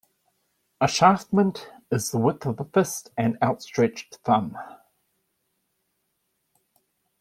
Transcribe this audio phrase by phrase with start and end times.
[0.81, 4.57] A shaftment is the width of the fist and outstretched thumb.